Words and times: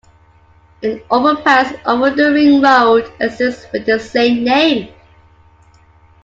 An 0.81 0.99
overpass 1.11 1.75
over 1.85 2.09
the 2.09 2.31
ring 2.31 2.59
road 2.59 3.13
exists 3.19 3.67
with 3.71 3.85
the 3.85 3.99
same 3.99 4.43
name. 4.43 4.91